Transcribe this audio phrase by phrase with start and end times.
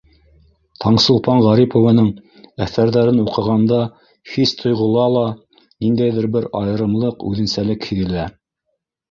[0.83, 2.07] Таңсулпан Ғарипованың
[2.67, 3.77] әҫәрҙәрен уҡығанда
[4.31, 5.27] хис-тойғола ла
[5.87, 8.27] ниндәйҙер бер айырымлыҡ, үҙенсәлек һиҙелә.